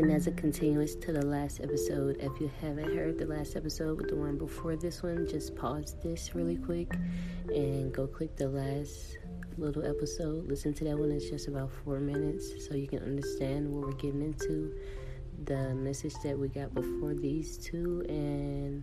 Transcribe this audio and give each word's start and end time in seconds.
And 0.00 0.10
as 0.10 0.26
a 0.26 0.30
continuance 0.30 0.94
to 0.94 1.12
the 1.12 1.26
last 1.26 1.60
episode, 1.60 2.16
if 2.20 2.40
you 2.40 2.50
haven't 2.62 2.96
heard 2.96 3.18
the 3.18 3.26
last 3.26 3.54
episode 3.54 3.98
with 3.98 4.08
the 4.08 4.16
one 4.16 4.38
before 4.38 4.74
this 4.74 5.02
one, 5.02 5.28
just 5.28 5.54
pause 5.54 5.94
this 6.02 6.34
really 6.34 6.56
quick 6.56 6.90
and 7.54 7.92
go 7.92 8.06
click 8.06 8.34
the 8.34 8.48
last 8.48 9.18
little 9.58 9.84
episode. 9.84 10.48
Listen 10.48 10.72
to 10.72 10.84
that 10.84 10.98
one, 10.98 11.12
it's 11.12 11.28
just 11.28 11.48
about 11.48 11.70
four 11.70 12.00
minutes 12.00 12.66
so 12.66 12.74
you 12.76 12.88
can 12.88 13.00
understand 13.00 13.70
what 13.70 13.88
we're 13.88 13.92
getting 13.92 14.22
into, 14.22 14.74
the 15.44 15.74
message 15.74 16.14
that 16.24 16.38
we 16.38 16.48
got 16.48 16.72
before 16.72 17.12
these 17.12 17.58
two, 17.58 18.02
and 18.08 18.82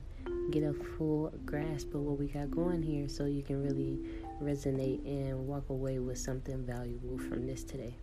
get 0.51 0.61
a 0.61 0.73
full 0.73 1.33
grasp 1.45 1.95
of 1.95 2.01
what 2.01 2.19
we 2.19 2.27
got 2.27 2.51
going 2.51 2.83
here 2.83 3.09
so 3.09 3.25
you 3.25 3.41
can 3.41 3.63
really 3.63 3.97
resonate 4.39 5.03
and 5.07 5.47
walk 5.47 5.67
away 5.71 5.97
with 5.97 6.19
something 6.19 6.63
valuable 6.63 7.17
from 7.17 7.47
this 7.47 7.63
today. 7.63 7.95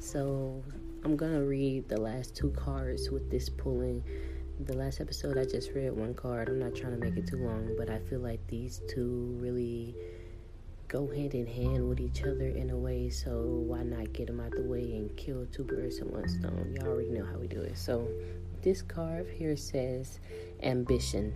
So, 0.00 0.64
I'm 1.04 1.16
gonna 1.16 1.42
read 1.42 1.88
the 1.88 2.00
last 2.00 2.36
two 2.36 2.50
cards 2.50 3.10
with 3.10 3.28
this 3.28 3.48
pulling. 3.48 4.04
The 4.60 4.74
last 4.74 5.00
episode, 5.00 5.36
I 5.36 5.44
just 5.44 5.72
read 5.72 5.90
one 5.90 6.14
card. 6.14 6.48
I'm 6.48 6.60
not 6.60 6.76
trying 6.76 6.92
to 6.92 6.98
make 6.98 7.16
it 7.16 7.26
too 7.26 7.38
long, 7.38 7.74
but 7.76 7.90
I 7.90 7.98
feel 7.98 8.20
like 8.20 8.46
these 8.46 8.80
two 8.88 9.36
really 9.40 9.96
go 10.86 11.10
hand 11.10 11.34
in 11.34 11.44
hand 11.44 11.88
with 11.88 11.98
each 11.98 12.22
other 12.22 12.46
in 12.46 12.70
a 12.70 12.76
way. 12.76 13.10
So 13.10 13.42
why 13.66 13.82
not 13.82 14.12
get 14.12 14.28
them 14.28 14.38
out 14.38 14.52
the 14.52 14.62
way 14.62 14.94
and 14.94 15.16
kill 15.16 15.44
two 15.46 15.64
birds 15.64 15.98
with 16.00 16.12
one 16.12 16.28
stone? 16.28 16.72
Y'all 16.76 16.86
already 16.86 17.10
know 17.10 17.24
how 17.24 17.36
we 17.38 17.48
do 17.48 17.62
it. 17.62 17.76
So 17.76 18.06
this 18.62 18.80
card 18.80 19.26
here 19.28 19.56
says 19.56 20.20
ambition. 20.62 21.32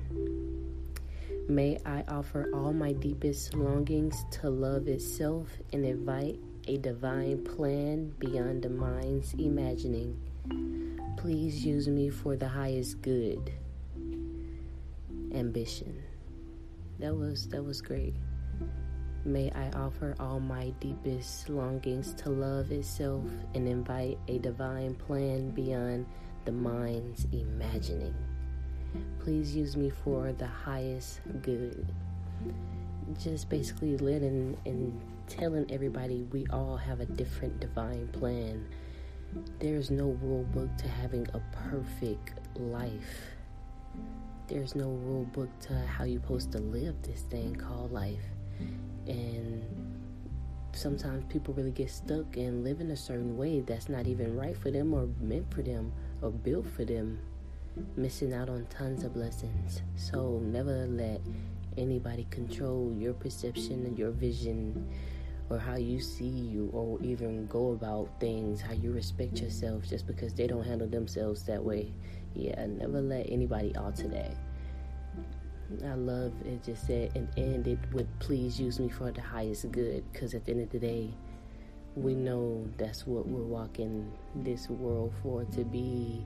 May 1.48 1.80
I 1.85 2.05
offer 2.07 2.51
all 2.55 2.73
my 2.73 2.93
deepest 2.93 3.55
longings 3.55 4.24
to 4.33 4.48
love 4.48 4.87
itself 4.87 5.48
and 5.73 5.85
invite 5.85 6.38
a 6.66 6.77
divine 6.79 7.45
plan 7.45 8.13
beyond 8.18 8.63
the 8.63 8.68
mind's 8.68 9.35
imagining. 9.35 10.16
Please 11.16 11.65
use 11.65 11.88
me 11.88 12.10
for 12.10 12.37
the 12.37 12.49
highest 12.49 13.01
good. 13.02 13.52
Ambition. 15.32 16.02
That 16.99 17.15
was 17.15 17.49
that 17.49 17.63
was 17.63 17.80
great. 17.80 18.15
May 19.24 19.51
I 19.51 19.71
offer 19.71 20.15
all 20.21 20.40
my 20.40 20.71
deepest 20.80 21.49
longings 21.49 22.15
to 22.15 22.30
love 22.30 22.71
itself 22.71 23.24
and 23.55 23.66
invite 23.68 24.18
a 24.29 24.38
divine 24.38 24.95
plan 24.95 25.51
beyond 25.51 26.07
the 26.45 26.52
mind's 26.52 27.27
imagining. 27.33 28.15
Please 29.21 29.55
use 29.55 29.77
me 29.77 29.90
for 29.90 30.33
the 30.33 30.46
highest 30.46 31.21
good. 31.43 31.93
Just 33.18 33.49
basically 33.49 33.96
letting 33.99 34.57
and 34.65 34.99
telling 35.27 35.71
everybody 35.71 36.23
we 36.32 36.46
all 36.51 36.77
have 36.77 37.01
a 37.01 37.07
different 37.07 37.60
divine 37.60 38.09
plan. 38.09 38.66
There's 39.59 39.91
no 39.91 40.16
rule 40.23 40.45
book 40.45 40.68
to 40.79 40.88
having 40.88 41.27
a 41.35 41.41
perfect 41.68 42.35
life. 42.57 43.33
There's 44.49 44.74
no 44.74 44.88
rule 44.88 45.24
book 45.24 45.49
to 45.63 45.74
how 45.87 46.05
you're 46.05 46.21
supposed 46.21 46.52
to 46.52 46.59
live 46.59 46.95
this 47.02 47.23
thing 47.23 47.57
called 47.57 47.93
life. 47.93 48.23
And 49.07 49.65
sometimes 50.73 51.24
people 51.29 51.55
really 51.55 51.71
get 51.71 51.90
stuck 51.90 52.37
and 52.37 52.63
live 52.63 52.80
in 52.80 52.90
a 52.90 52.96
certain 52.96 53.37
way 53.37 53.61
that's 53.61 53.88
not 53.88 54.07
even 54.07 54.37
right 54.37 54.57
for 54.57 54.71
them 54.71 54.95
or 54.95 55.09
meant 55.21 55.52
for 55.52 55.63
them 55.63 55.93
or 56.23 56.30
built 56.30 56.66
for 56.66 56.85
them, 56.85 57.18
missing 57.96 58.33
out 58.33 58.49
on 58.49 58.66
tons 58.71 59.02
of 59.02 59.15
blessings. 59.15 59.83
So 59.96 60.40
never 60.45 60.87
let 60.87 61.21
anybody 61.77 62.27
control 62.30 62.95
your 62.99 63.15
perception 63.15 63.85
and 63.87 63.99
your 63.99 64.10
vision 64.10 64.88
or 65.49 65.59
how 65.59 65.77
you 65.77 66.00
see 66.00 66.25
you 66.25 66.71
or 66.72 67.00
even 67.03 67.47
go 67.47 67.72
about 67.72 68.09
things, 68.19 68.60
how 68.60 68.72
you 68.72 68.93
respect 68.93 69.41
yourself 69.41 69.84
just 69.88 70.06
because 70.06 70.34
they 70.34 70.47
don't 70.47 70.65
handle 70.65 70.88
themselves 70.88 71.43
that 71.44 71.62
way. 71.62 71.93
Yeah, 72.34 72.67
never 72.67 73.00
let 73.00 73.27
anybody 73.31 73.75
alter 73.77 74.09
that. 74.09 74.37
I 75.84 75.95
love 75.95 76.33
it 76.45 76.62
just 76.65 76.87
said 76.87 77.11
and 77.17 77.28
ended 77.37 77.93
with 77.93 78.06
please 78.21 78.61
use 78.61 78.79
me 78.79 78.89
for 78.89 79.11
the 79.11 79.21
highest 79.21 79.71
good 79.73 80.05
because 80.12 80.33
at 80.33 80.45
the 80.45 80.53
end 80.53 80.61
of 80.62 80.71
the 80.71 80.79
day 80.79 81.11
we 81.97 82.15
know 82.15 82.65
that's 82.77 83.05
what 83.05 83.27
we're 83.27 83.43
walking 83.43 84.12
this 84.37 84.69
world 84.69 85.12
for 85.23 85.45
to 85.45 85.65
be 85.65 86.25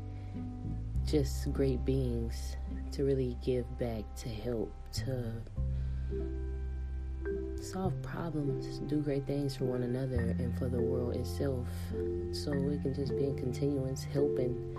just 1.11 1.53
great 1.53 1.85
beings 1.85 2.57
to 2.93 3.05
really 3.05 3.37
give 3.45 3.67
back 3.79 4.05
to 4.15 4.29
help 4.29 4.73
to 4.93 5.33
solve 7.61 8.01
problems, 8.01 8.79
do 8.89 9.01
great 9.01 9.27
things 9.27 9.57
for 9.57 9.65
one 9.65 9.83
another 9.83 10.37
and 10.39 10.57
for 10.57 10.69
the 10.69 10.81
world 10.81 11.17
itself. 11.17 11.67
So 12.33 12.53
we 12.53 12.79
can 12.79 12.95
just 12.95 13.17
be 13.17 13.25
in 13.25 13.37
continuance 13.37 14.05
helping. 14.05 14.77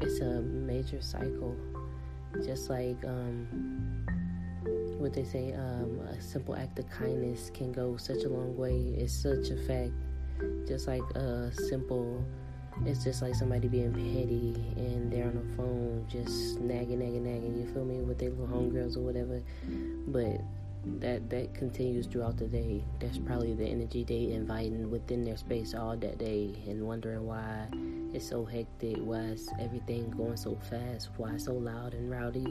It's 0.00 0.20
a 0.20 0.42
major 0.42 1.00
cycle. 1.00 1.56
Just 2.44 2.70
like 2.70 3.04
um, 3.04 3.46
what 4.98 5.12
they 5.12 5.24
say, 5.24 5.52
um, 5.52 6.00
a 6.10 6.20
simple 6.20 6.56
act 6.56 6.78
of 6.80 6.90
kindness 6.90 7.50
can 7.54 7.70
go 7.70 7.96
such 7.96 8.24
a 8.24 8.28
long 8.28 8.56
way. 8.56 8.94
It's 8.96 9.14
such 9.14 9.50
a 9.50 9.56
fact. 9.56 9.92
Just 10.66 10.88
like 10.88 11.02
a 11.14 11.52
simple, 11.52 12.24
it's 12.86 13.04
just 13.04 13.22
like 13.22 13.34
somebody 13.34 13.68
being 13.68 13.92
petty 13.92 14.54
and 14.76 15.12
they're 15.12 15.26
on 15.26 15.34
the 15.34 15.56
phone 15.56 16.06
just 16.08 16.60
nagging, 16.60 17.00
nagging, 17.00 17.24
nagging. 17.24 17.58
You 17.58 17.72
feel 17.72 17.84
me 17.84 17.98
with 18.00 18.18
their 18.18 18.30
little 18.30 18.46
homegirls 18.46 18.96
or 18.96 19.00
whatever. 19.00 19.42
But 20.06 20.40
that 21.00 21.28
that 21.30 21.54
continues 21.54 22.06
throughout 22.06 22.36
the 22.36 22.46
day. 22.46 22.82
That's 23.00 23.18
probably 23.18 23.54
the 23.54 23.66
energy 23.66 24.04
they 24.04 24.32
inviting 24.32 24.90
within 24.90 25.24
their 25.24 25.36
space 25.36 25.74
all 25.74 25.96
that 25.96 26.18
day 26.18 26.54
and 26.66 26.86
wondering 26.86 27.26
why 27.26 27.66
it's 28.14 28.28
so 28.28 28.44
hectic, 28.44 28.96
why 28.98 29.20
is 29.20 29.48
everything 29.60 30.10
going 30.10 30.36
so 30.36 30.56
fast, 30.70 31.10
why 31.16 31.36
so 31.36 31.54
loud 31.54 31.94
and 31.94 32.10
rowdy. 32.10 32.46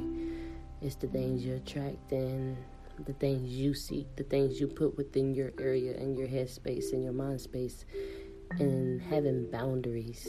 It's 0.81 0.95
the 0.95 1.07
things 1.07 1.43
you're 1.43 1.55
attracting, 1.55 2.57
the 3.05 3.13
things 3.13 3.51
you 3.51 3.73
seek, 3.73 4.15
the 4.15 4.23
things 4.23 4.59
you 4.59 4.67
put 4.67 4.97
within 4.97 5.33
your 5.33 5.51
area 5.59 5.95
and 5.97 6.17
your 6.17 6.27
headspace 6.27 6.93
and 6.93 7.03
your 7.03 7.13
mind 7.13 7.41
space, 7.41 7.85
and 8.51 9.01
having 9.01 9.49
boundaries 9.51 10.27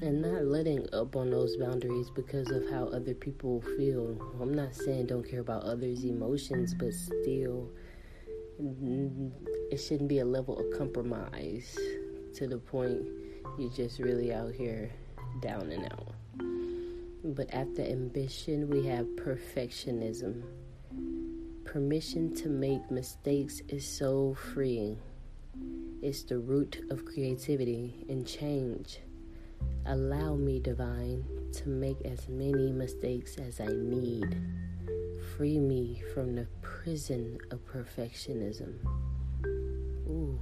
and 0.00 0.22
not 0.22 0.44
letting 0.44 0.86
up 0.92 1.16
on 1.16 1.30
those 1.30 1.56
boundaries 1.56 2.10
because 2.10 2.50
of 2.50 2.68
how 2.70 2.84
other 2.86 3.14
people 3.14 3.60
feel. 3.76 4.16
I'm 4.40 4.54
not 4.54 4.74
saying 4.74 5.06
don't 5.06 5.28
care 5.28 5.40
about 5.40 5.64
others' 5.64 6.04
emotions, 6.04 6.74
but 6.74 6.92
still, 6.94 7.68
mm, 8.62 9.30
it 9.70 9.78
shouldn't 9.78 10.08
be 10.08 10.20
a 10.20 10.24
level 10.24 10.58
of 10.58 10.78
compromise 10.78 11.76
to 12.34 12.46
the 12.46 12.58
point 12.58 13.02
you're 13.58 13.70
just 13.70 13.98
really 13.98 14.32
out 14.32 14.52
here 14.52 14.90
down 15.40 15.70
and 15.70 15.84
out. 15.92 16.14
But 17.24 17.52
after 17.52 17.82
ambition, 17.82 18.68
we 18.70 18.86
have 18.86 19.06
perfectionism. 19.16 20.42
Permission 21.64 22.34
to 22.36 22.48
make 22.48 22.90
mistakes 22.90 23.60
is 23.68 23.86
so 23.86 24.34
freeing. 24.34 24.98
It's 26.00 26.22
the 26.22 26.38
root 26.38 26.86
of 26.90 27.04
creativity 27.04 28.06
and 28.08 28.24
change. 28.24 29.00
Allow 29.84 30.36
me, 30.36 30.60
divine, 30.60 31.24
to 31.54 31.68
make 31.68 32.00
as 32.04 32.28
many 32.28 32.70
mistakes 32.70 33.36
as 33.36 33.58
I 33.58 33.66
need. 33.66 34.40
Free 35.36 35.58
me 35.58 36.00
from 36.14 36.36
the 36.36 36.46
prison 36.62 37.38
of 37.50 37.58
perfectionism. 37.66 38.74
Ooh, 40.08 40.38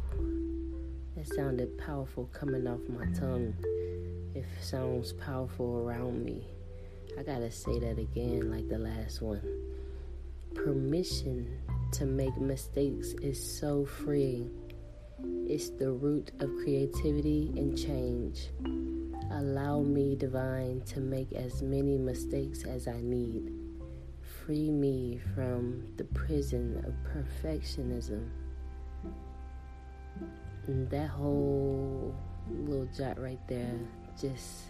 that 1.17 1.27
sounded 1.27 1.79
powerful 1.79 2.29
coming 2.35 2.67
off 2.67 2.81
my 2.89 3.07
tongue. 3.19 3.55
It 4.35 4.45
sounds 4.61 5.15
powerful 5.15 5.79
around 5.79 6.23
me. 6.23 6.47
I 7.19 7.23
gotta 7.23 7.51
say 7.51 7.79
that 7.79 7.99
again, 7.99 8.51
like 8.51 8.69
the 8.69 8.79
last 8.79 9.23
one. 9.23 9.41
Permission 10.55 11.49
to 11.93 12.05
make 12.05 12.37
mistakes 12.37 13.15
is 13.23 13.43
so 13.43 13.87
freeing. 13.87 14.51
It's 15.25 15.71
the 15.71 15.91
root 15.91 16.33
of 16.41 16.55
creativity 16.57 17.51
and 17.57 17.77
change. 17.77 18.51
Allow 19.31 19.81
me, 19.81 20.15
divine, 20.15 20.83
to 20.87 21.01
make 21.01 21.33
as 21.33 21.63
many 21.63 21.97
mistakes 21.97 22.65
as 22.65 22.87
I 22.87 23.01
need. 23.01 23.51
Free 24.45 24.71
me 24.71 25.19
from 25.35 25.87
the 25.97 26.05
prison 26.05 26.85
of 26.87 26.93
perfectionism. 27.11 28.29
And 30.67 30.91
that 30.91 31.09
whole 31.09 32.15
little 32.51 32.89
jot 32.95 33.19
right 33.19 33.41
there 33.49 33.79
just 34.21 34.65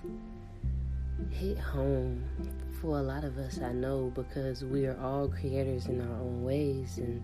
hit 1.31 1.59
home 1.59 2.23
for 2.81 2.99
a 2.99 3.03
lot 3.03 3.25
of 3.25 3.37
us, 3.39 3.59
I 3.61 3.73
know, 3.73 4.13
because 4.15 4.65
we 4.65 4.87
are 4.87 4.99
all 5.01 5.29
creators 5.29 5.87
in 5.87 6.01
our 6.01 6.21
own 6.21 6.45
ways. 6.45 6.99
And 6.99 7.21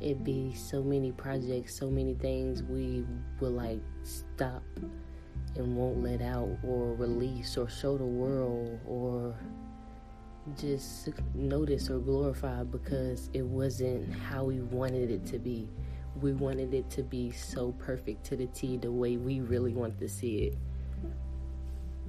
it'd 0.00 0.24
be 0.24 0.54
so 0.54 0.82
many 0.82 1.12
projects, 1.12 1.74
so 1.74 1.90
many 1.90 2.14
things 2.14 2.62
we 2.62 3.04
will 3.40 3.50
like 3.52 3.80
stop 4.02 4.62
and 5.56 5.76
won't 5.76 6.02
let 6.02 6.22
out 6.22 6.56
or 6.62 6.94
release 6.94 7.56
or 7.56 7.68
show 7.68 7.98
the 7.98 8.04
world 8.04 8.78
or 8.86 9.34
just 10.58 11.08
notice 11.34 11.90
or 11.90 11.98
glorify 11.98 12.62
because 12.62 13.28
it 13.32 13.44
wasn't 13.44 14.12
how 14.14 14.44
we 14.44 14.60
wanted 14.60 15.10
it 15.10 15.26
to 15.26 15.38
be. 15.38 15.68
We 16.20 16.32
wanted 16.32 16.74
it 16.74 16.88
to 16.90 17.02
be 17.02 17.30
so 17.32 17.72
perfect 17.72 18.24
to 18.26 18.36
the 18.36 18.46
T 18.46 18.76
the 18.76 18.90
way 18.90 19.16
we 19.16 19.40
really 19.40 19.72
wanted 19.72 19.98
to 20.00 20.08
see 20.08 20.38
it. 20.38 20.58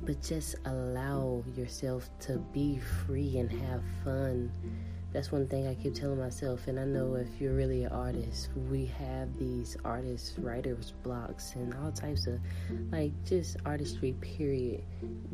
but 0.05 0.21
just 0.21 0.55
allow 0.65 1.43
yourself 1.55 2.09
to 2.21 2.37
be 2.53 2.79
free 2.79 3.37
and 3.37 3.51
have 3.51 3.83
fun. 4.03 4.51
That's 5.11 5.31
one 5.31 5.47
thing 5.47 5.67
I 5.67 5.73
keep 5.73 5.95
telling 5.95 6.19
myself, 6.19 6.67
and 6.67 6.79
I 6.79 6.85
know 6.85 7.15
if 7.15 7.41
you're 7.41 7.55
really 7.55 7.83
an 7.83 7.91
artist, 7.91 8.49
we 8.69 8.85
have 8.85 9.35
these 9.39 9.75
artists, 9.83 10.37
writers, 10.37 10.93
blocks, 11.01 11.55
and 11.55 11.73
all 11.75 11.91
types 11.91 12.27
of 12.27 12.39
like 12.91 13.11
just 13.25 13.57
artistry, 13.65 14.13
period. 14.21 14.83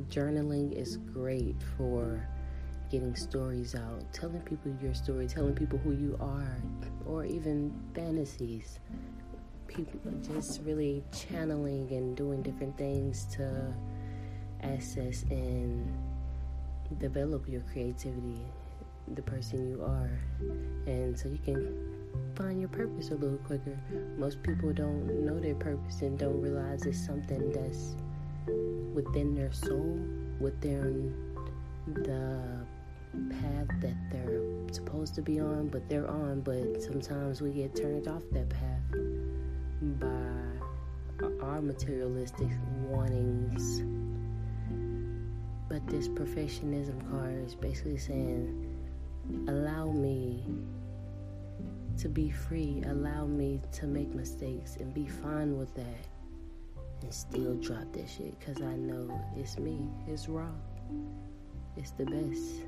Journaling 0.09 0.71
is 0.71 0.95
great 0.95 1.57
for 1.77 2.25
getting 2.89 3.15
stories 3.17 3.75
out, 3.75 4.01
telling 4.13 4.39
people 4.41 4.73
your 4.81 4.93
story, 4.93 5.27
telling 5.27 5.53
people 5.53 5.77
who 5.79 5.91
you 5.91 6.17
are, 6.21 6.55
or 7.05 7.25
even 7.25 7.73
fantasies. 7.93 8.79
People 9.67 10.11
just 10.21 10.61
really 10.61 11.03
channeling 11.11 11.91
and 11.91 12.15
doing 12.15 12.41
different 12.41 12.77
things 12.77 13.25
to 13.35 13.73
access 14.63 15.23
and 15.23 15.85
develop 16.97 17.49
your 17.49 17.61
creativity, 17.73 18.39
the 19.13 19.21
person 19.21 19.69
you 19.69 19.83
are, 19.83 20.09
and 20.87 21.17
so 21.17 21.29
you 21.29 21.37
can 21.37 21.77
find 22.35 22.59
your 22.59 22.69
purpose 22.69 23.11
a 23.11 23.15
little 23.15 23.37
quicker. 23.39 23.77
Most 24.17 24.41
people 24.43 24.73
don't 24.73 25.25
know 25.25 25.39
their 25.39 25.55
purpose 25.55 26.01
and 26.01 26.17
don't 26.17 26.41
realize 26.41 26.85
it's 26.85 27.05
something 27.05 27.51
that's 27.51 27.95
within 28.93 29.35
their 29.35 29.51
soul, 29.51 29.99
within 30.39 31.13
the 31.85 32.65
path 33.29 33.67
that 33.79 33.95
they're 34.11 34.41
supposed 34.71 35.15
to 35.15 35.21
be 35.21 35.39
on, 35.39 35.67
but 35.67 35.87
they're 35.87 36.09
on, 36.09 36.41
but 36.41 36.81
sometimes 36.81 37.41
we 37.41 37.51
get 37.51 37.75
turned 37.75 38.07
off 38.07 38.23
that 38.31 38.49
path 38.49 38.81
by 39.99 41.45
our 41.45 41.61
materialistic 41.61 42.49
wantings. 42.89 43.83
But 45.69 45.87
this 45.87 46.07
perfectionism 46.07 47.09
card 47.09 47.45
is 47.45 47.55
basically 47.55 47.97
saying, 47.97 48.74
allow 49.47 49.91
me 49.91 50.43
to 51.97 52.09
be 52.09 52.29
free, 52.29 52.83
allow 52.87 53.25
me 53.25 53.61
to 53.71 53.87
make 53.87 54.13
mistakes 54.13 54.75
and 54.77 54.93
be 54.93 55.07
fine 55.07 55.57
with 55.57 55.73
that 55.75 56.07
and 57.01 57.13
still 57.13 57.55
drop 57.55 57.91
that 57.93 58.09
shit 58.09 58.37
because 58.39 58.61
I 58.61 58.75
know 58.75 59.09
it's 59.37 59.57
me, 59.57 59.87
it's 60.07 60.27
raw, 60.27 60.49
it's 61.77 61.91
the 61.91 62.05
best. 62.05 62.63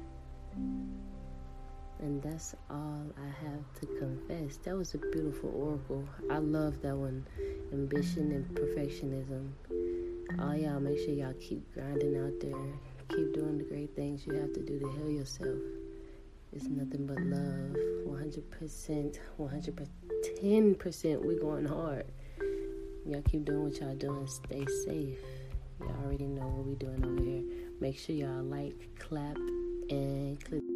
And 1.99 2.21
that's 2.21 2.55
all 2.69 3.11
I 3.17 3.45
have 3.45 3.81
to 3.81 3.87
confess. 3.99 4.57
That 4.57 4.77
was 4.77 4.93
a 4.93 4.99
beautiful 4.99 5.49
oracle. 5.49 6.07
I 6.29 6.37
love 6.37 6.79
that 6.83 6.95
one. 6.95 7.25
Ambition 7.73 8.31
and 8.31 8.45
perfectionism. 8.55 9.49
All 10.39 10.55
y'all, 10.55 10.79
make 10.79 10.99
sure 10.99 11.09
y'all 11.09 11.33
keep 11.39 11.73
grinding 11.73 12.15
out 12.17 12.39
there. 12.39 12.53
Keep 13.09 13.33
doing 13.33 13.57
the 13.57 13.63
great 13.63 13.95
things 13.95 14.27
you 14.27 14.33
have 14.33 14.53
to 14.53 14.59
do 14.59 14.77
to 14.77 14.91
heal 14.91 15.09
yourself. 15.09 15.57
Nothing 16.63 17.05
but 17.07 17.19
love. 17.19 17.75
100%, 18.07 19.19
110%. 19.39 21.21
We're 21.25 21.39
going 21.39 21.65
hard. 21.65 22.05
Y'all 23.05 23.21
keep 23.21 23.45
doing 23.45 23.63
what 23.63 23.79
y'all 23.79 23.95
doing. 23.95 24.27
Stay 24.27 24.65
safe. 24.85 25.17
Y'all 25.79 25.95
already 26.03 26.25
know 26.25 26.47
what 26.47 26.65
we're 26.65 26.75
doing 26.75 27.05
over 27.05 27.23
here. 27.23 27.43
Make 27.79 27.97
sure 27.97 28.15
y'all 28.15 28.43
like, 28.43 28.75
clap, 28.99 29.37
and 29.89 30.43
click. 30.43 30.66